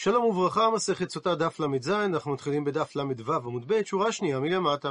[0.00, 4.90] שלום וברכה, מסכת סוטה דף ל"ז, אנחנו מתחילים בדף ל"ו עמוד ב', שורה שנייה מלמטה.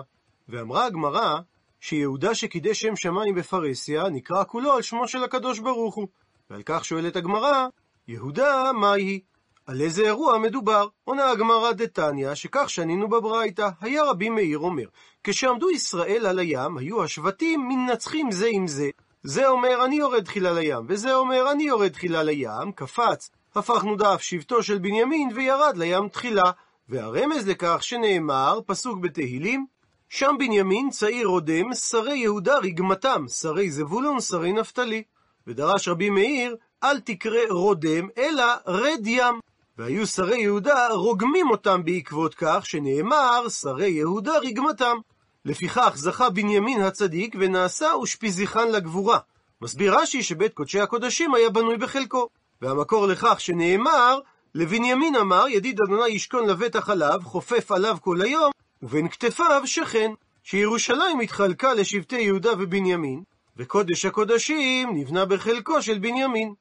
[0.49, 1.39] ואמרה הגמרא,
[1.79, 6.07] שיהודה שקידש שם שמיים בפרהסיה, נקרא כולו על שמו של הקדוש ברוך הוא.
[6.49, 7.67] ועל כך שואלת הגמרא,
[8.07, 9.19] יהודה, מהי?
[9.65, 10.87] על איזה אירוע מדובר?
[11.03, 13.69] עונה הגמרא דתניא, שכך שנינו בברייתא.
[13.81, 14.85] היה רבי מאיר אומר,
[15.23, 18.89] כשעמדו ישראל על הים, היו השבטים מנצחים זה עם זה.
[19.23, 24.21] זה אומר, אני יורד תחילה לים, וזה אומר, אני יורד תחילה לים, קפץ, הפכנו דף
[24.21, 26.51] שבטו של בנימין, וירד לים תחילה.
[26.89, 29.65] והרמז לכך שנאמר, פסוק בתהילים,
[30.09, 35.03] שם בנימין צעיר אודם, שרי יהודה רגמתם, שרי זבולון, שרי נפתלי.
[35.47, 39.39] ודרש רבי מאיר, אל תקרא רודם, אלא רד ים.
[39.77, 44.97] והיו שרי יהודה רוגמים אותם בעקבות כך, שנאמר, שרי יהודה רגמתם.
[45.45, 49.19] לפיכך זכה בנימין הצדיק, ונעשה ושפיזיחן לגבורה.
[49.61, 52.27] מסביר רש"י שבית קודשי הקודשים היה בנוי בחלקו.
[52.61, 54.19] והמקור לכך שנאמר,
[54.55, 60.11] לבנימין אמר, ידיד אדוני ישכון לבטח עליו, חופף עליו כל היום, ובין כתפיו שכן.
[60.43, 63.23] שירושלים התחלקה לשבטי יהודה ובנימין,
[63.57, 66.53] וקודש הקודשים נבנה בחלקו של בנימין.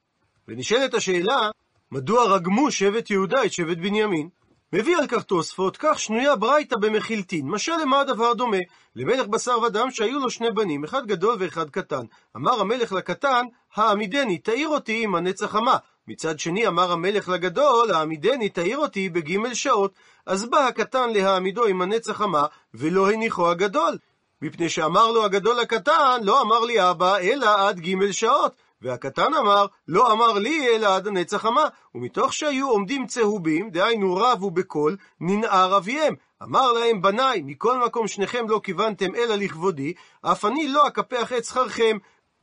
[0.47, 1.49] ונשאלת השאלה,
[1.91, 4.29] מדוע רגמו שבט יהודה את שבט בנימין?
[4.73, 7.47] מביא על כך תוספות, כך שנויה ברייתא במחילתין.
[7.47, 8.57] משל למה הדבר דומה?
[8.95, 12.05] למלך בשר ודם שהיו לו שני בנים, אחד גדול ואחד קטן.
[12.35, 13.45] אמר המלך לקטן,
[13.75, 15.77] העמידני, תאיר אותי עם הנצח חמה.
[16.07, 19.93] מצד שני אמר המלך לגדול, העמידני, תאיר אותי בגימל שעות.
[20.25, 23.97] אז בא הקטן להעמידו עם הנצח חמה, ולא הניחו הגדול.
[24.41, 28.66] מפני שאמר לו הגדול לקטן, לא אמר לי אבא, אלא עד גימל שעות.
[28.81, 31.67] והקטן אמר, לא אמר לי אלא עד הנצח חמה.
[31.95, 36.15] ומתוך שהיו עומדים צהובים, דהיינו רבו בקול, ננער אביהם.
[36.43, 41.45] אמר להם, בניי, מכל מקום שניכם לא כיוונתם אלא לכבודי, אף אני לא אקפח את
[41.45, 41.97] שכרכם.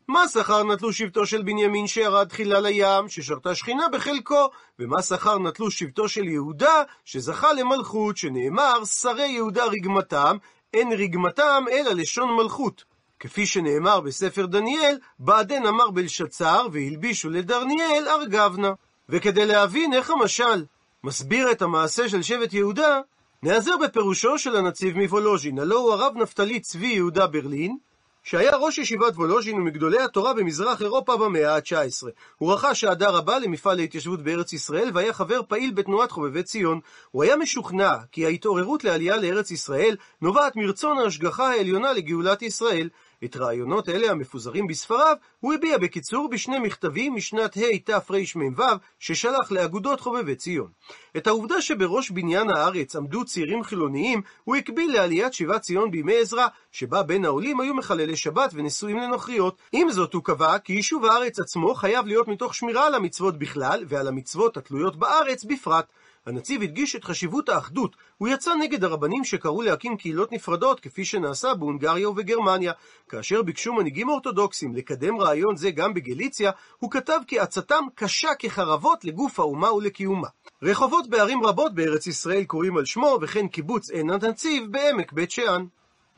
[0.09, 5.71] מה שכר נטלו שבטו של בנימין שירד תחילה לים, ששרתה שכינה בחלקו, ומה שכר נטלו
[5.71, 10.37] שבטו של יהודה, שזכה למלכות, שנאמר, שרי יהודה רגמתם,
[10.75, 12.94] אין רגמתם אלא לשון מלכות.
[13.25, 18.73] כפי שנאמר בספר דניאל, בעדן אמר בלשצר, והלבישו לדרניאל ארגבנה.
[19.09, 20.65] וכדי להבין איך המשל
[21.05, 23.01] מסביר את המעשה של שבט יהודה,
[23.43, 27.77] נעזר בפירושו של הנציב מוולוז'ין, הלא הוא הרב נפתלי צבי יהודה ברלין,
[28.25, 32.09] שהיה ראש ישיבת וולוז'ין ומגדולי התורה במזרח אירופה במאה ה-19.
[32.39, 36.81] הוא רכש אהדה רבה למפעל ההתיישבות בארץ ישראל והיה חבר פעיל בתנועת חובבי ציון.
[37.11, 42.89] הוא היה משוכנע כי ההתעוררות לעלייה לארץ ישראל נובעת מרצון ההשגחה העליונה לגאולת ישראל.
[43.25, 48.63] את רעיונות אלה המפוזרים בספריו, הוא הביע בקיצור בשני מכתבים משנת התרמ"ו,
[48.99, 50.71] ששלח לאגודות חובבי ציון.
[51.17, 56.47] את העובדה שבראש בניין הארץ עמדו צעירים חילוניים, הוא הקביל לעליית שיבת ציון בימי עזרא,
[56.73, 59.59] שבה בין העולים היו מחללי שבת ונשואים לנוכריות.
[59.73, 63.85] עם זאת הוא קבע כי יישוב הארץ עצמו חייב להיות מתוך שמירה על המצוות בכלל,
[63.89, 65.87] ועל המצוות התלויות בארץ בפרט.
[66.27, 67.97] הנציב הדגיש את חשיבות האחדות.
[68.19, 72.73] הוא יצא נגד הרבנים שקראו להקים קהילות נפרדות, כפי שנעשה בהונגריה ובגרמניה.
[73.09, 79.05] כאשר ביקשו מנהיגים אורתודוקסים לקדם רעיון זה גם בגליציה, הוא כתב כי עצתם קשה כחרבות
[79.05, 80.29] לגוף האומה ולקיומה.
[80.63, 85.65] רחובות בערים רבות בארץ ישראל קוראים על שמו, וכן קיבוץ עין הנציב בעמק בית שאן.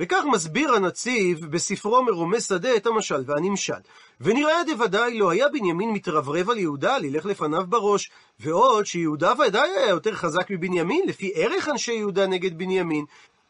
[0.01, 3.73] וכך מסביר הנציב בספרו מרומי שדה את המשל והנמשל.
[4.21, 8.11] ונראה דוודאי לא היה בנימין מתרברב על יהודה, ללך לפניו בראש.
[8.41, 13.05] ועוד שיהודה ודאי היה יותר חזק מבנימין, לפי ערך אנשי יהודה נגד בנימין.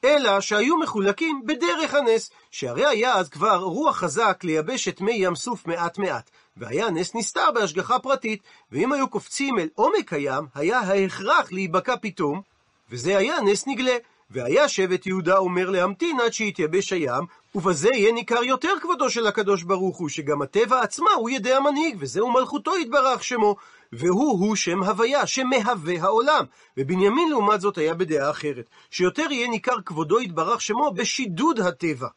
[0.04, 5.34] אלא שהיו מחולקים בדרך הנס, שהרי היה אז כבר רוח חזק לייבש את מי ים
[5.34, 8.42] סוף מעט מעט, והיה נס נסתר בהשגחה פרטית,
[8.72, 12.42] ואם היו קופצים אל עומק הים, היה ההכרח להיבקע פתאום,
[12.90, 13.96] וזה היה נס נגלה.
[14.30, 19.62] והיה שבט יהודה אומר להמתין עד שיתייבש הים, ובזה יהיה ניכר יותר כבודו של הקדוש
[19.62, 23.56] ברוך הוא, שגם הטבע עצמה הוא ידי המנהיג, וזהו מלכותו יתברך שמו,
[23.92, 26.44] והוא-הוא שם הוויה, שמהווה העולם.
[26.76, 32.08] ובנימין לעומת זאת היה בדעה אחרת, שיותר יהיה ניכר כבודו יתברך שמו בשידוד הטבע.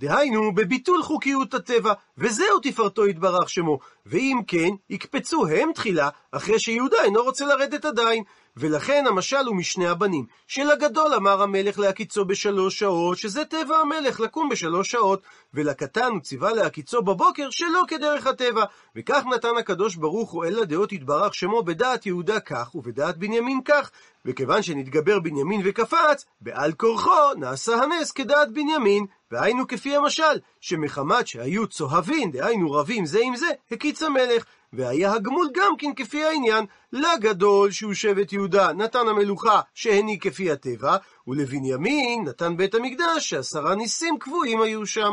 [0.00, 3.78] דהיינו, בביטול חוקיות הטבע, וזהו תפארתו יתברך שמו.
[4.06, 8.22] ואם כן, יקפצו הם תחילה, אחרי שיהודה אינו רוצה לרדת עדיין.
[8.58, 10.26] ולכן המשל הוא משני הבנים.
[10.46, 15.22] שלגדול אמר המלך להקיצו בשלוש שעות, שזה טבע המלך לקום בשלוש שעות,
[15.54, 18.64] ולקטן הוא ציווה להקיצו בבוקר שלא כדרך הטבע.
[18.96, 23.90] וכך נתן הקדוש ברוך הוא אל הדעות יתברך שמו בדעת יהודה כך, ובדעת בנימין כך.
[24.28, 29.06] וכיוון שנתגבר בנימין וקפץ, בעל כורחו נעשה הנס כדעת בנימין.
[29.30, 34.44] והיינו כפי המשל, שמחמת שהיו צוהבין, דהיינו רבים זה עם זה, הקיץ המלך.
[34.72, 40.96] והיה הגמול גם כן כפי העניין, לגדול שהוא שבט יהודה נתן המלוכה שהעניק כפי הטבע,
[41.26, 45.12] ולבנימין נתן בית המקדש שעשרה ניסים קבועים היו שם.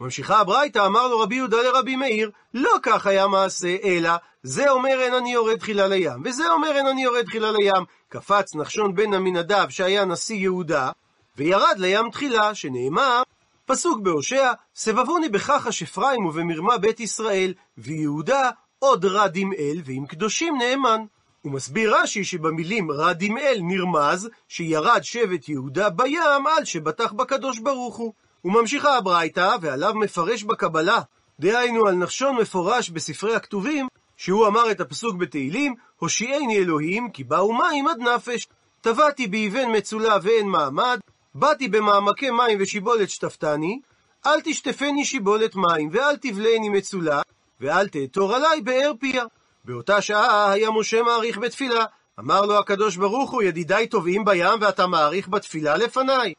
[0.00, 4.10] ממשיכה הברייתא, אמר לו רבי יהודה לרבי מאיר, לא כך היה מעשה, אלא
[4.42, 7.84] זה אומר אין אני יורד תחילה לים, וזה אומר אין אני יורד תחילה לים.
[8.08, 10.90] קפץ נחשון בן עמינדב, שהיה נשיא יהודה,
[11.36, 13.22] וירד לים תחילה, שנאמר,
[13.66, 20.58] פסוק בהושע, סבבוני בכחש אפרים ובמרמה בית ישראל, ויהודה עוד רד עם אל, ועם קדושים
[20.58, 21.04] נאמן.
[21.42, 27.58] הוא מסביר רש"י שבמילים רד עם אל נרמז שירד שבט יהודה בים על שבטח בקדוש
[27.58, 28.12] ברוך הוא.
[28.44, 31.00] וממשיכה הברייתא, ועליו מפרש בקבלה,
[31.40, 37.52] דהיינו על נחשון מפורש בספרי הכתובים, שהוא אמר את הפסוק בתהילים, הושיעני אלוהים, כי באו
[37.52, 38.46] מים עד נפש.
[38.80, 41.00] טבעתי באבן מצולה ואין מעמד,
[41.34, 43.80] באתי במעמקי מים ושיבולת שטפתני,
[44.26, 47.22] אל תשטפני שיבולת מים, ואל תבלעני מצולה,
[47.60, 49.24] ואל תאתור עלי באר פיה.
[49.64, 51.84] באותה שעה היה משה מעריך בתפילה.
[52.18, 56.34] אמר לו הקדוש ברוך הוא, ידידיי טובעים בים ואתה מעריך בתפילה לפניי.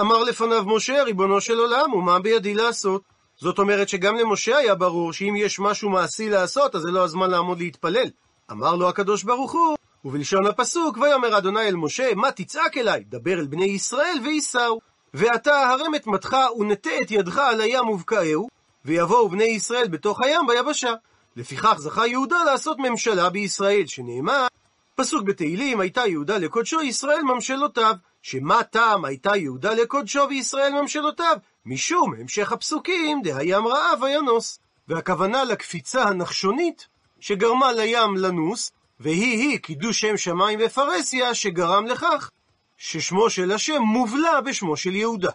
[0.00, 3.02] אמר לפניו משה, ריבונו של עולם, ומה בידי לעשות?
[3.36, 7.30] זאת אומרת שגם למשה היה ברור שאם יש משהו מעשי לעשות, אז זה לא הזמן
[7.30, 8.10] לעמוד להתפלל.
[8.50, 13.04] אמר לו הקדוש ברוך הוא, ובלשון הפסוק, ויאמר אדוני אל משה, מה תצעק אליי?
[13.08, 14.80] דבר אל בני ישראל וייסעו.
[15.14, 18.48] ואתה הרם את מתך ונטה את ידך על הים ובקעהו,
[18.84, 20.94] ויבואו בני ישראל בתוך הים ביבשה.
[21.36, 24.46] לפיכך זכה יהודה לעשות ממשלה בישראל, שנאמר,
[24.94, 27.94] פסוק בתהילים, הייתה יהודה לקודשו, ישראל ממשלותיו.
[28.26, 31.36] שמה טעם הייתה יהודה לקודשו וישראל ממשלותיו?
[31.66, 34.58] משום המשך הפסוקים, דהים רעב וינוס.
[34.88, 36.88] והכוונה לקפיצה הנחשונית
[37.20, 42.30] שגרמה לים לנוס, והיא-היא קידוש שם שמיים ופרסיה, שגרם לכך
[42.78, 45.30] ששמו של השם מובלע בשמו של יהודה.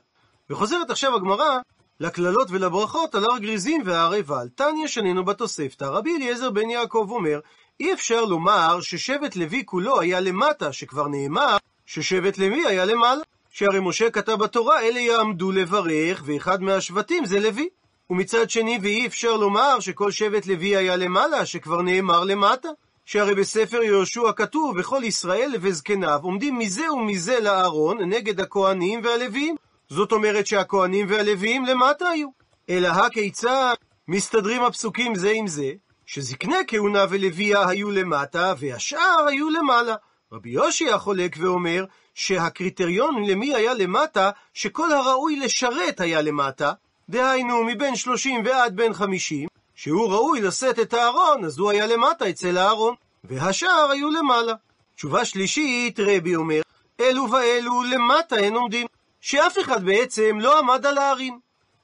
[0.49, 1.57] וחוזרת עכשיו הגמרא
[1.99, 4.47] לקללות ולברכות על הר גריזים והר עיבל.
[4.55, 7.39] תניא שנינו בתוספתא, רבי אליעזר בן יעקב אומר,
[7.79, 11.57] אי אפשר לומר ששבט לוי כולו היה למטה, שכבר נאמר
[11.89, 13.21] ששבט לוי היה למעלה.
[13.51, 17.69] שהרי משה כתב בתורה, אלה יעמדו לברך, ואחד מהשבטים זה לוי.
[18.09, 22.69] ומצד שני, ואי אפשר לומר שכל שבט לוי היה למעלה, שכבר נאמר למטה.
[23.05, 29.55] שהרי בספר יהושע כתוב, וכל ישראל וזקניו עומדים מזה ומזה לארון נגד הכהנים והלוויים.
[29.89, 32.27] זאת אומרת שהכהנים והלוויים למטה היו.
[32.69, 33.73] אלא הכיצד
[34.07, 35.71] מסתדרים הפסוקים זה עם זה,
[36.05, 39.95] שזקני כהונה ולוויה היו למטה, והשאר היו למעלה.
[40.31, 41.85] רבי יושי החולק ואומר
[42.15, 46.73] שהקריטריון למי היה למטה, שכל הראוי לשרת היה למטה,
[47.09, 52.29] דהיינו מבין שלושים ועד בין חמישים, שהוא ראוי לשאת את הארון, אז הוא היה למטה
[52.29, 54.53] אצל הארון, והשאר היו למעלה.
[54.95, 56.61] תשובה שלישית, רבי אומר,
[56.99, 58.87] אלו ואלו למטה הן עומדים,
[59.21, 61.39] שאף אחד בעצם לא עמד על ההרים,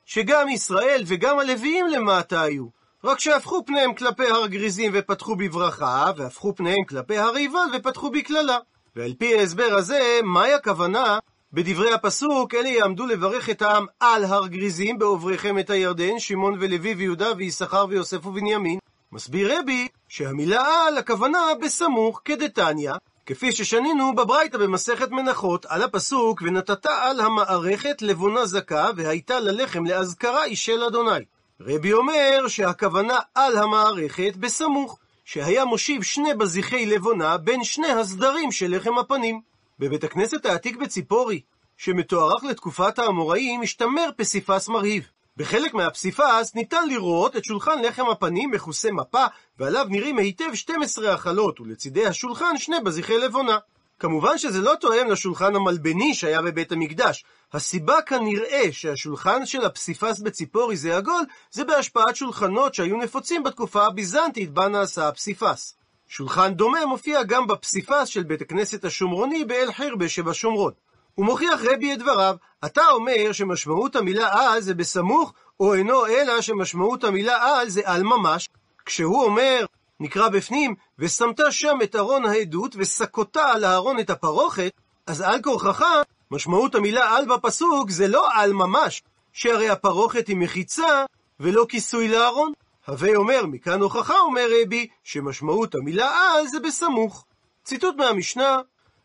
[0.05, 2.65] שגם ישראל וגם הלוויים למטה היו,
[3.05, 8.57] רק שהפכו פניהם כלפי הר גריזים ופתחו בברכה, והפכו פניהם כלפי הר עיבל ופתחו בקללה.
[8.95, 11.19] ועל פי ההסבר הזה, מהי הכוונה
[11.53, 16.93] בדברי הפסוק, אלה יעמדו לברך את העם על הר גריזים בעובריכם את הירדן, שמעון ולוי
[16.93, 18.79] ויהודה ויששכר ויוסף ובנימין.
[19.11, 22.93] מסביר רבי שהמילה על הכוונה בסמוך כדתניא,
[23.25, 30.41] כפי ששנינו בברייתא במסכת מנחות על הפסוק ונתת על המערכת לבונה זכה והייתה ללחם לאזכרה
[30.41, 31.34] היא של אדוני.
[31.61, 38.75] רבי אומר שהכוונה על המערכת בסמוך, שהיה מושיב שני בזיחי לבונה בין שני הסדרים של
[38.75, 39.41] לחם הפנים.
[39.79, 41.41] בבית הכנסת העתיק בציפורי,
[41.77, 45.07] שמתוארך לתקופת האמוראים, משתמר פסיפס מרהיב.
[45.37, 49.25] בחלק מהפסיפס ניתן לראות את שולחן לחם הפנים מכוסה מפה,
[49.59, 53.57] ועליו נראים היטב 12 החלות, ולצידי השולחן שני בזיחי לבונה.
[53.99, 57.23] כמובן שזה לא תואם לשולחן המלבני שהיה בבית המקדש.
[57.53, 64.51] הסיבה כנראה שהשולחן של הפסיפס בציפורי זה עגול, זה בהשפעת שולחנות שהיו נפוצים בתקופה הביזנטית
[64.51, 65.75] בה נעשה הפסיפס.
[66.07, 70.71] שולחן דומה מופיע גם בפסיפס של בית הכנסת השומרוני באל חירבה שבשומרון.
[71.15, 76.41] הוא מוכיח רבי את דבריו, אתה אומר שמשמעות המילה על זה בסמוך, או אינו אלא
[76.41, 78.49] שמשמעות המילה על זה על ממש.
[78.85, 79.65] כשהוא אומר,
[79.99, 84.71] נקרא בפנים, ושמת שם את ארון העדות, וסקותה על הארון את הפרוכת,
[85.07, 85.85] אז על כורחך,
[86.31, 91.05] משמעות המילה על בפסוק זה לא על ממש, שהרי הפרוכת היא מחיצה
[91.39, 92.53] ולא כיסוי לארון.
[92.87, 97.25] הווה אומר, מכאן הוכחה, אומר רבי, שמשמעות המילה על זה בסמוך.
[97.63, 98.59] ציטוט מהמשנה,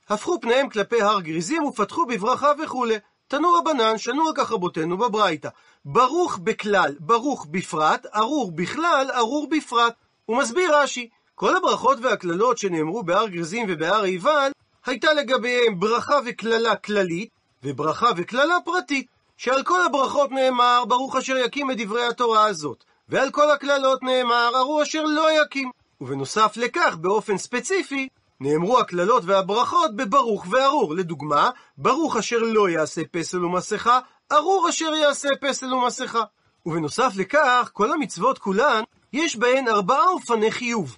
[0.09, 2.94] הפכו פניהם כלפי הר גריזים ופתחו בברכה וכולי.
[3.28, 5.49] תנו רבנן, שנו על כך רבותינו בברייתא.
[5.85, 9.94] ברוך בכלל, ברוך בפרט, ארור בכלל, ארור בפרט.
[10.31, 14.51] הוא מסביר רש"י, כל הברכות והקללות שנאמרו בהר גריזים ובהר עיבל,
[14.87, 17.31] הייתה לגביהם ברכה וקללה כללית,
[17.65, 19.07] וברכה וקללה פרטית,
[19.37, 24.51] שעל כל הברכות נאמר, ברוך אשר יקים את דברי התורה הזאת, ועל כל הקללות נאמר,
[24.57, 25.71] ארור אשר לא יקים.
[26.01, 28.09] ובנוסף לכך, באופן ספציפי,
[28.41, 30.95] נאמרו הקללות והברכות בברוך וארור.
[30.95, 34.01] לדוגמה, ברוך אשר לא יעשה פסל ומסכה,
[34.33, 36.23] ארור אשר יעשה פסל ומסכה.
[36.67, 40.97] ובנוסף לכך, כל המצוות כולן, יש בהן ארבעה אופני חיוב.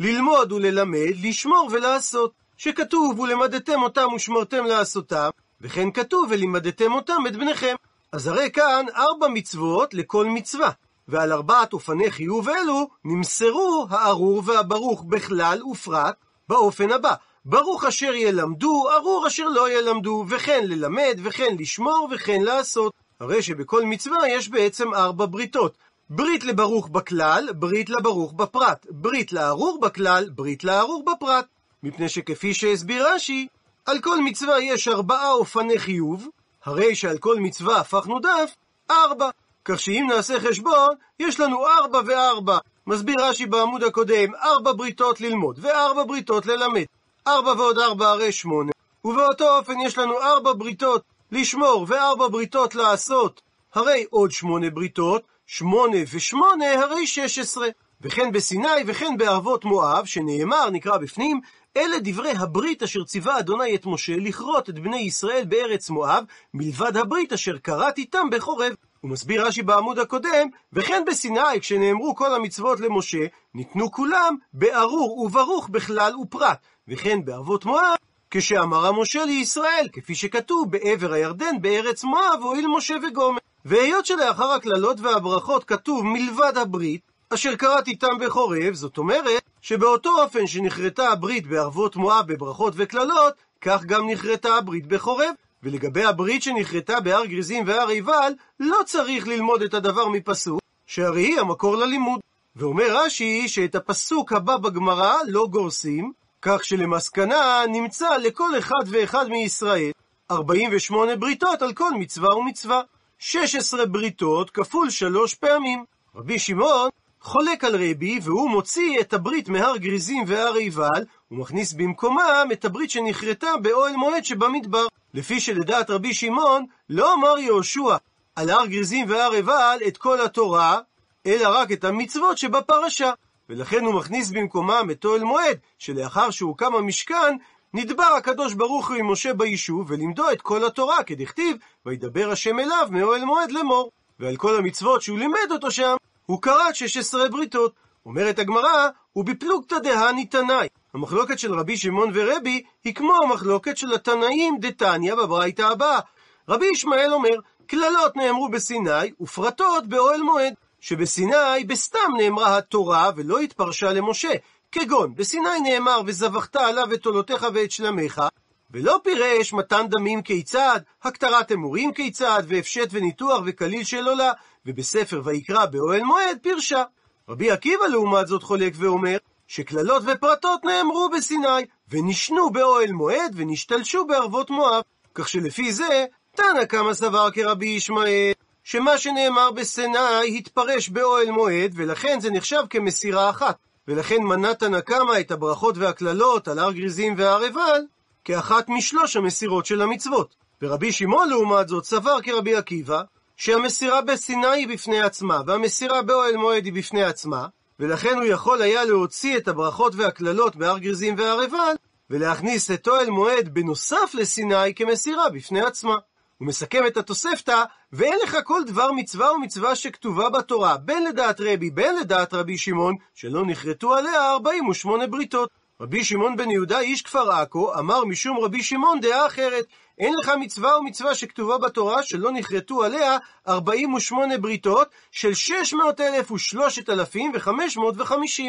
[0.00, 2.32] ללמוד וללמד, לשמור ולעשות.
[2.56, 5.30] שכתוב ולמדתם אותם ושמרתם לעשותם,
[5.60, 7.74] וכן כתוב ולימדתם אותם את בניכם.
[8.12, 10.70] אז הרי כאן ארבע מצוות לכל מצווה,
[11.08, 16.14] ועל ארבעת אופני חיוב אלו נמסרו הארור והברוך בכלל ופרט
[16.48, 22.92] באופן הבא: ברוך אשר ילמדו, ארור אשר לא ילמדו, וכן ללמד, וכן לשמור, וכן לעשות.
[23.20, 25.78] הרי שבכל מצווה יש בעצם ארבע בריתות.
[26.10, 28.86] ברית לברוך בכלל, ברית לברוך בפרט.
[28.90, 31.46] ברית לארור בכלל, ברית לארור בפרט.
[31.82, 33.48] מפני שכפי שהסביר רש"י,
[33.86, 36.28] על כל מצווה יש ארבעה אופני חיוב,
[36.64, 38.54] הרי שעל כל מצווה הפכנו דף,
[38.90, 39.30] ארבע.
[39.64, 42.58] כך שאם נעשה חשבון, יש לנו ארבע וארבע.
[42.86, 46.84] מסביר רש"י בעמוד הקודם, ארבע בריתות ללמוד, וארבע בריתות ללמד.
[47.26, 48.72] ארבע ועוד ארבע הרי שמונה.
[49.04, 53.40] ובאותו אופן יש לנו ארבע בריתות לשמור וארבע בריתות לעשות.
[53.74, 57.68] הרי עוד שמונה בריתות, שמונה ושמונה הרי שש עשרה.
[58.00, 61.40] וכן בסיני וכן בערבות מואב, שנאמר, נקרא בפנים,
[61.76, 66.24] אלה דברי הברית אשר ציווה אדוני את משה לכרות את בני ישראל בארץ מואב,
[66.54, 68.72] מלבד הברית אשר כרת איתם בחורב.
[69.00, 75.68] הוא מסביר רש"י בעמוד הקודם, וכן בסיני, כשנאמרו כל המצוות למשה, ניתנו כולם בארור וברוך
[75.68, 76.58] בכלל ופרט,
[76.88, 77.96] וכן בערבות מואב,
[78.30, 83.38] כשאמר המשה לישראל, כפי שכתוב, בעבר הירדן, בארץ מואב, הואיל משה וגומר.
[83.64, 90.46] והיות שלאחר הקללות והברכות כתוב מלבד הברית, אשר קראת איתם בחורב, זאת אומרת שבאותו אופן
[90.46, 95.34] שנכרתה הברית בערבות מואב בברכות וקללות, כך גם נכרתה הברית בחורב.
[95.62, 101.40] ולגבי הברית שנכרתה בהר גריזים והר עיבל, לא צריך ללמוד את הדבר מפסוק, שהרי היא
[101.40, 102.20] המקור ללימוד.
[102.56, 109.90] ואומר רש"י שאת הפסוק הבא בגמרא לא גורסים, כך שלמסקנה נמצא לכל אחד ואחד מישראל
[110.30, 112.80] 48 בריתות על כל מצווה ומצווה.
[113.18, 115.84] 16 בריתות כפול שלוש פעמים.
[116.14, 116.90] רבי שמעון
[117.20, 122.90] חולק על רבי, והוא מוציא את הברית מהר גריזים והר עיבל, ומכניס במקומם את הברית
[122.90, 124.86] שנכרתה באוהל מועד שבמדבר.
[125.14, 127.96] לפי שלדעת רבי שמעון, לא אמר יהושע
[128.36, 130.80] על הר גריזים והר עיבל את כל התורה,
[131.26, 133.12] אלא רק את המצוות שבפרשה.
[133.48, 137.36] ולכן הוא מכניס במקומם את אוהל מועד, שלאחר שהוקם המשכן,
[137.76, 142.88] נדבר הקדוש ברוך הוא עם משה ביישוב, ולימדו את כל התורה, כדכתיב, וידבר השם אליו
[142.90, 143.90] מאוהל מועד לאמור.
[144.20, 147.72] ועל כל המצוות שהוא לימד אותו שם, הוא כרת 16 בריתות.
[148.06, 150.68] אומרת הגמרא, ובפלוגתא דהני תנאי.
[150.94, 156.00] המחלוקת של רבי שמעון ורבי היא כמו המחלוקת של התנאים דתניא בברייתא הבאה.
[156.48, 160.54] רבי ישמעאל אומר, קללות נאמרו בסיני ופרטות באוהל מועד.
[160.80, 164.32] שבסיני בסתם נאמרה התורה ולא התפרשה למשה.
[164.74, 168.22] כגון, בסיני נאמר וזבחת עליו את עולותיך ואת שלמיך,
[168.70, 174.32] ולא פירש מתן דמים כיצד, הקטרת אמורים כיצד, והפשט וניתוח וקליל של עולה,
[174.66, 176.82] ובספר ויקרא באוהל מועד פירשה.
[177.28, 179.16] רבי עקיבא לעומת זאת חולק ואומר,
[179.46, 184.82] שקללות ופרטות נאמרו בסיני, ונשנו באוהל מועד ונשתלשו בערבות מואב.
[185.14, 186.04] כך שלפי זה,
[186.36, 188.32] תנא קמא סבר כרבי ישמעאל,
[188.64, 193.56] שמה שנאמר בסיני התפרש באוהל מועד, ולכן זה נחשב כמסירה אחת.
[193.88, 197.80] ולכן מנה תנא קמא את הברכות והקללות על הר גריזים והר עיבל,
[198.24, 200.34] כאחת משלוש המסירות של המצוות.
[200.62, 203.02] ורבי שמעון לעומת זאת סבר כרבי עקיבא,
[203.36, 207.46] שהמסירה בסיני היא בפני עצמה, והמסירה באוהל מועד היא בפני עצמה,
[207.80, 211.74] ולכן הוא יכול היה להוציא את הברכות והקללות בהר גריזים והר עיבל,
[212.10, 215.96] ולהכניס את אוהל מועד בנוסף לסיני כמסירה בפני עצמה.
[216.38, 221.70] הוא מסכם את התוספתא, ואין לך כל דבר מצווה ומצווה שכתובה בתורה, בין לדעת רבי,
[221.70, 225.50] בין לדעת רבי שמעון, שלא נכרתו עליה 48 בריתות.
[225.80, 229.66] רבי שמעון בן יהודה, איש כפר עכו, אמר משום רבי שמעון דעה אחרת.
[229.98, 238.42] אין לך מצווה ומצווה שכתובה בתורה שלא נכרתו עליה 48 בריתות של 600,000 ו-3,550.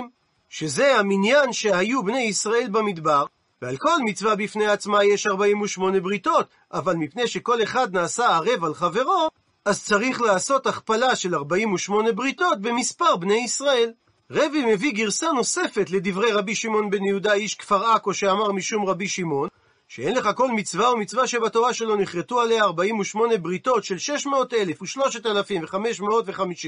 [0.49, 3.25] שזה המניין שהיו בני ישראל במדבר,
[3.61, 8.73] ועל כל מצווה בפני עצמה יש 48 בריתות, אבל מפני שכל אחד נעשה ערב על
[8.73, 9.29] חברו,
[9.65, 13.91] אז צריך לעשות הכפלה של 48 בריתות במספר בני ישראל.
[14.31, 19.07] רבי מביא גרסה נוספת לדברי רבי שמעון בן יהודה איש כפר עכו שאמר משום רבי
[19.07, 19.49] שמעון,
[19.87, 26.67] שאין לך כל מצווה ומצווה שבתורה שלו נכרתו עליה 48 בריתות של 600,000 ו-3,550,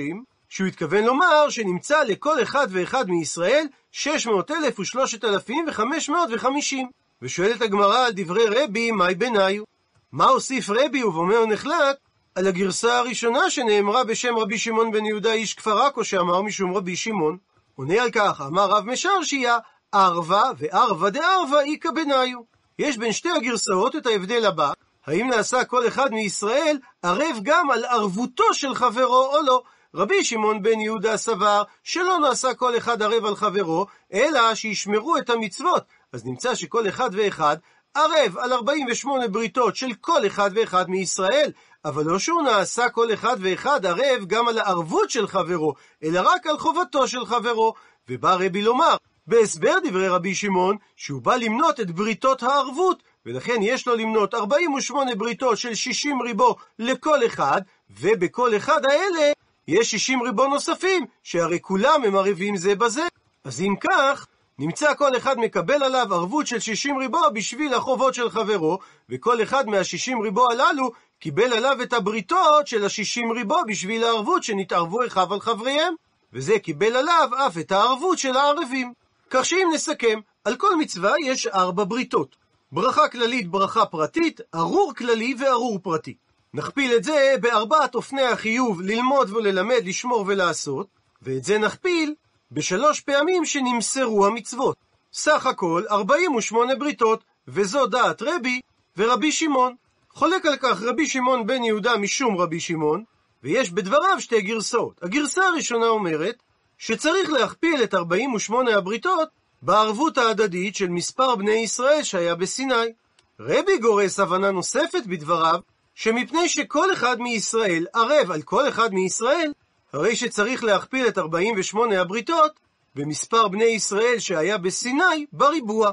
[0.49, 6.75] שהוא התכוון לומר שנמצא לכל אחד ואחד מישראל 600,000 ו-3,550.
[7.21, 9.63] ושואלת הגמרא על דברי רבי, מהי ביניו?
[10.11, 11.97] מה הוסיף רבי הוא נחלק?
[12.35, 16.95] על הגרסה הראשונה שנאמרה בשם רבי שמעון בן יהודה איש כפר עכו שאמר משום רבי
[16.95, 17.37] שמעון.
[17.75, 19.57] עונה על כך, אמר רב משרשיה,
[19.91, 22.39] ערבה וערבה דערבה איכא ביניו.
[22.79, 24.71] יש בין שתי הגרסאות את ההבדל הבא,
[25.07, 29.63] האם נעשה כל אחד מישראל ערב גם על ערבותו של חברו או לא,
[29.95, 35.29] רבי שמעון בן יהודה סבר שלא נעשה כל אחד ערב על חברו, אלא שישמרו את
[35.29, 35.83] המצוות.
[36.13, 37.57] אז נמצא שכל אחד ואחד
[37.95, 41.51] ערב על 48 בריתות של כל אחד ואחד מישראל,
[41.85, 46.47] אבל לא שהוא נעשה כל אחד ואחד ערב גם על הערבות של חברו, אלא רק
[46.47, 47.73] על חובתו של חברו.
[48.09, 48.95] ובא רבי לומר,
[49.27, 55.15] בהסבר דברי רבי שמעון, שהוא בא למנות את בריתות הערבות, ולכן יש לו למנות 48
[55.15, 59.31] בריתות של 60 ריבו לכל אחד, ובכל אחד האלה
[59.67, 63.07] יש 60 ריבו נוספים, שהרי כולם הם ערבים זה בזה.
[63.43, 64.27] אז אם כך,
[64.59, 69.67] נמצא כל אחד מקבל עליו ערבות של 60 ריבו בשביל החובות של חברו, וכל אחד
[69.67, 75.39] מה-60 ריבו הללו קיבל עליו את הבריתות של ה-60 ריבו בשביל הערבות שנתערבו אחיו על
[75.39, 75.93] חבריהם,
[76.33, 78.93] וזה קיבל עליו אף את הערבות של הערבים.
[79.29, 82.35] כך שאם נסכם, על כל מצווה יש ארבע בריתות.
[82.71, 86.15] ברכה כללית, ברכה פרטית, ארור כללי וארור פרטי.
[86.53, 90.87] נכפיל את זה בארבעת אופני החיוב ללמוד וללמד, לשמור ולעשות,
[91.21, 92.15] ואת זה נכפיל
[92.51, 94.77] בשלוש פעמים שנמסרו המצוות.
[95.13, 98.61] סך הכל 48 בריתות, וזו דעת רבי
[98.97, 99.75] ורבי שמעון.
[100.13, 103.03] חולק על כך רבי שמעון בן יהודה משום רבי שמעון,
[103.43, 104.99] ויש בדבריו שתי גרסאות.
[105.03, 106.43] הגרסה הראשונה אומרת
[106.77, 109.29] שצריך להכפיל את 48 הבריתות
[109.61, 112.93] בערבות ההדדית של מספר בני ישראל שהיה בסיני.
[113.39, 115.59] רבי גורס הבנה נוספת בדבריו,
[115.99, 119.51] שמפני שכל אחד מישראל ערב על כל אחד מישראל,
[119.93, 122.51] הרי שצריך להכפיל את 48 הבריתות
[122.95, 125.91] במספר בני ישראל שהיה בסיני בריבוע.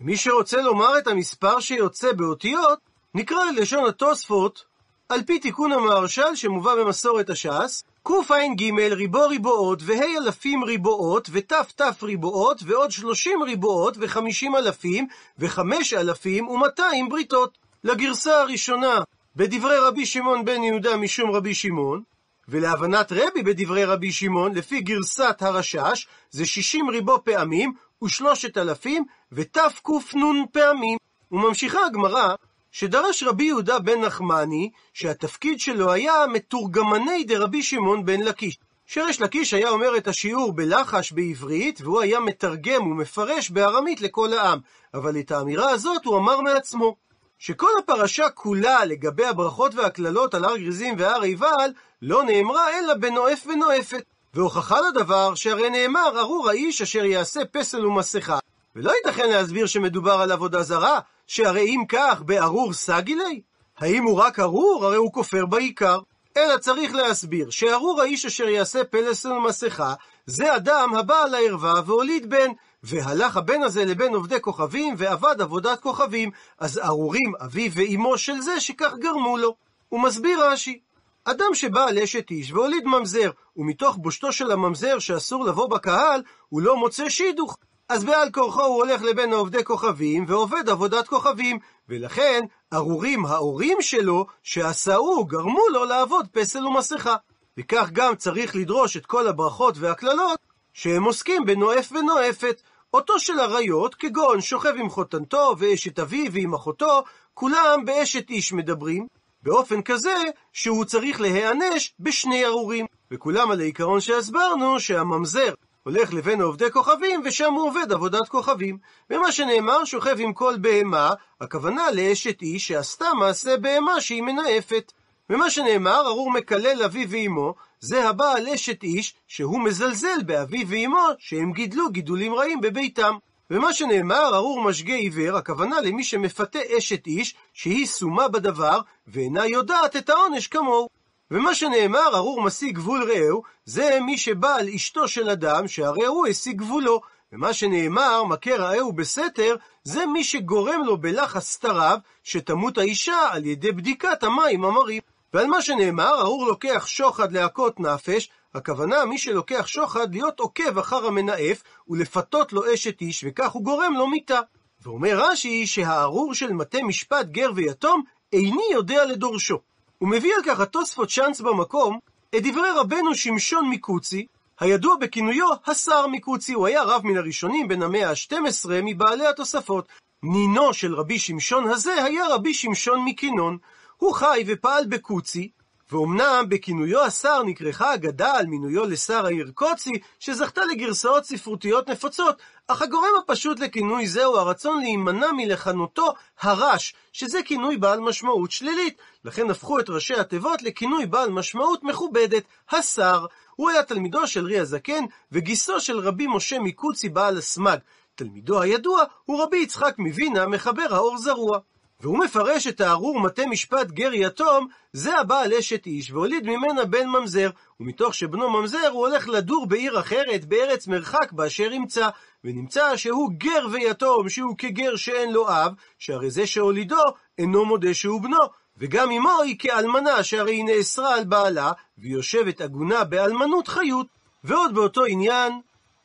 [0.00, 2.78] מי שרוצה לומר את המספר שיוצא באותיות,
[3.14, 4.64] נקרא ללשון התוספות,
[5.08, 12.62] על פי תיקון המהרש"ל שמובא במסורת הש"ס, קע"ג ריבו ריבועות, וה' אלפים ריבועות, ות"ת ריבועות,
[12.66, 15.06] ועוד שלושים ריבועות, וחמישים אלפים,
[15.38, 17.58] וחמש אלפים ומאתיים בריתות.
[17.84, 19.00] לגרסה הראשונה,
[19.36, 22.02] בדברי רבי שמעון בן יהודה משום רבי שמעון,
[22.48, 27.72] ולהבנת רבי בדברי רבי שמעון, לפי גרסת הרשש, זה שישים ריבו פעמים,
[28.04, 30.98] ושלושת אלפים, ותקנ פעמים.
[31.32, 32.34] וממשיכה הגמרא,
[32.70, 38.58] שדרש רבי יהודה בן נחמני, שהתפקיד שלו היה מתורגמני דרבי שמעון בן לקיש.
[38.86, 44.58] שריש לקיש היה אומר את השיעור בלחש בעברית, והוא היה מתרגם ומפרש בארמית לכל העם.
[44.94, 47.05] אבל את האמירה הזאת הוא אמר מעצמו.
[47.38, 51.70] שכל הפרשה כולה לגבי הברכות והקללות על הר גריזים והר עיבל,
[52.02, 54.04] לא נאמרה אלא בנואף ונואפת.
[54.34, 58.38] והוכחה לדבר שהרי נאמר ארור האיש אשר יעשה פסל ומסכה.
[58.76, 63.40] ולא ייתכן להסביר שמדובר על עבודה זרה, שהרי אם כך, בארור סגילי?
[63.78, 64.84] האם הוא רק ארור?
[64.84, 65.98] הרי הוא כופר בעיקר.
[66.36, 69.94] אלא צריך להסביר שארור האיש אשר יעשה פלס ומסכה,
[70.26, 72.50] זה אדם הבא על הערווה והוליד בן,
[72.82, 78.60] והלך הבן הזה לבין עובדי כוכבים, ועבד עבודת כוכבים, אז ארורים אביו ואימו של זה
[78.60, 79.56] שכך גרמו לו.
[79.88, 80.80] הוא מסביר רש"י,
[81.24, 86.62] אדם שבא על אשת איש והוליד ממזר, ומתוך בושתו של הממזר שאסור לבוא בקהל, הוא
[86.62, 87.56] לא מוצא שידוך.
[87.88, 91.58] אז בעל כורחו הוא הולך לבין העובדי כוכבים, ועובד עבודת כוכבים,
[91.88, 97.16] ולכן ארורים ההורים שלו, שעשאו, גרמו לו לעבוד פסל ומסכה.
[97.58, 100.38] וכך גם צריך לדרוש את כל הברכות והקללות,
[100.76, 102.62] שהם עוסקים בנואף ונואפת.
[102.94, 109.06] אותו של אריות, כגון שוכב עם חותנתו, ואשת אביו ועם אחותו, כולם באשת איש מדברים,
[109.42, 110.14] באופן כזה
[110.52, 112.86] שהוא צריך להיענש בשני ארורים.
[113.10, 118.78] וכולם על העיקרון שהסברנו, שהממזר הולך לבין עובדי כוכבים, ושם הוא עובד עבודת כוכבים.
[119.10, 124.92] ומה שנאמר, שוכב עם כל בהמה, הכוונה לאשת איש שעשתה מעשה בהמה שהיא מנאפת.
[125.30, 131.52] ומה שנאמר, ארור מקלל אביו ואמו, זה הבעל אשת איש, שהוא מזלזל באביו ואמו, שהם
[131.52, 133.16] גידלו גידולים רעים בביתם.
[133.50, 139.96] ומה שנאמר, ארור משגה עיוור, הכוונה למי שמפתה אשת איש, שהיא סומה בדבר, ואינה יודעת
[139.96, 140.88] את העונש כמוהו.
[141.30, 146.26] ומה שנאמר, ארור משיג גבול רעהו, זה מי שבא על אשתו של אדם, שהרי הוא
[146.26, 147.00] השיג גבולו.
[147.32, 153.72] ומה שנאמר, מכה רעהו בסתר, זה מי שגורם לו בלחץ סתריו, שתמות האישה על ידי
[153.72, 155.02] בדיקת המים המרים.
[155.34, 161.06] ועל מה שנאמר, ארור לוקח שוחד להכות נפש, הכוונה מי שלוקח שוחד להיות עוקב אחר
[161.06, 164.40] המנאף, ולפתות לו אשת איש, וכך הוא גורם לו מיתה.
[164.82, 169.58] ואומר רש"י שהארור של מטה משפט גר ויתום, איני יודע לדורשו.
[169.98, 171.98] הוא מביא על כך התוספות צ'אנס במקום,
[172.36, 174.26] את דברי רבנו שמשון מקוצי,
[174.60, 179.88] הידוע בכינויו השר מקוצי, הוא היה רב מן הראשונים בין המאה ה-12 מבעלי התוספות.
[180.22, 183.58] נינו של רבי שמשון הזה היה רבי שמשון מקינון.
[183.96, 185.50] הוא חי ופעל בקוצי,
[185.92, 192.82] ואומנם בכינויו השר נקרחה אגדה על מינויו לשר העיר קוצי, שזכתה לגרסאות ספרותיות נפוצות, אך
[192.82, 198.96] הגורם הפשוט לכינוי זה הוא הרצון להימנע מלכנותו הרש, שזה כינוי בעל משמעות שלילית.
[199.24, 203.26] לכן הפכו את ראשי התיבות לכינוי בעל משמעות מכובדת, השר.
[203.56, 207.78] הוא היה תלמידו של רי הזקן, וגיסו של רבי משה מקוצי בעל הסמג.
[208.14, 211.58] תלמידו הידוע הוא רבי יצחק מווינה, מחבר האור זרוע.
[212.00, 217.06] והוא מפרש את הארור מטה משפט גר יתום, זה הבעל אשת איש, והוליד ממנה בן
[217.06, 222.08] ממזר, ומתוך שבנו ממזר הוא הולך לדור בעיר אחרת, בארץ מרחק באשר ימצא,
[222.44, 227.02] ונמצא שהוא גר ויתום, שהוא כגר שאין לו אב, שהרי זה שהולידו
[227.38, 228.40] אינו מודה שהוא בנו,
[228.78, 234.06] וגם אמו היא כאלמנה, שהרי היא נאסרה על בעלה, והיא יושבת עגונה באלמנות חיות.
[234.44, 235.60] ועוד באותו עניין,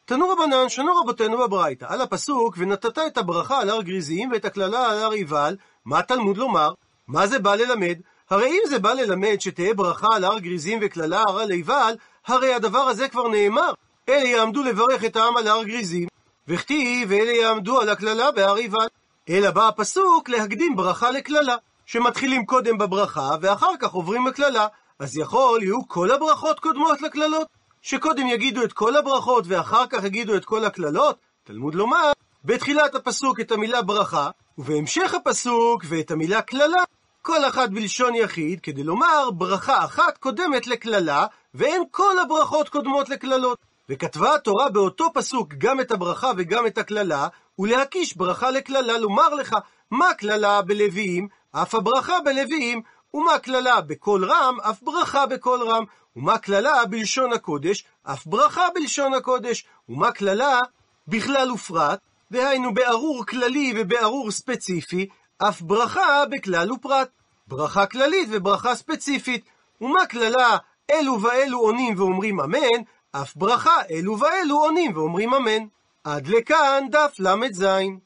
[0.05, 4.91] תנו רבנן, שנו רבותינו בברייתא, על הפסוק, ונתת את הברכה על הר גריזים ואת הקללה
[4.91, 6.73] על הר עיבל, מה התלמוד לומר?
[7.07, 7.97] מה זה בא ללמד?
[8.29, 11.93] הרי אם זה בא ללמד שתהא ברכה על הר גריזים וקללה על הר עיבל,
[12.27, 13.73] הרי הדבר הזה כבר נאמר.
[14.09, 16.07] אלה יעמדו לברך את העם על הר גריזים,
[16.47, 18.87] וכתיב, ואלה יעמדו על הקללה בהר עיבל.
[19.29, 24.67] אלא בא הפסוק להקדים ברכה לקללה, שמתחילים קודם בברכה, ואחר כך עוברים לקללה.
[24.99, 27.47] אז יכול יהיו כל הברכות קודמות לקללות?
[27.81, 31.17] שקודם יגידו את כל הברכות ואחר כך יגידו את כל הקללות?
[31.43, 32.11] תלמוד לומר,
[32.45, 36.83] בתחילת הפסוק את המילה ברכה, ובהמשך הפסוק ואת המילה קללה,
[37.21, 43.57] כל אחת בלשון יחיד, כדי לומר ברכה אחת קודמת לקללה, ואין כל הברכות קודמות לקללות.
[43.89, 47.27] וכתבה התורה באותו פסוק גם את הברכה וגם את הקללה,
[47.59, 49.55] ולהקיש ברכה לקללה, לומר לך,
[49.91, 52.81] מה קללה בלוויים, אף הברכה בלוויים,
[53.13, 55.83] ומה קללה בקול רם, אף ברכה בקול רם,
[56.15, 60.59] ומה קללה בלשון הקודש, אף ברכה בלשון הקודש, ומה קללה
[61.07, 61.99] בכלל ופרט,
[62.31, 67.09] דהיינו בארור כללי ובארור ספציפי, אף ברכה בכלל ופרט.
[67.47, 69.45] ברכה כללית וברכה ספציפית.
[69.81, 70.57] ומה קללה
[70.91, 75.65] אלו ואלו עונים ואומרים אמן, אף ברכה אלו ואלו עונים ואומרים אמן.
[76.03, 77.65] עד לכאן דף ל"ז.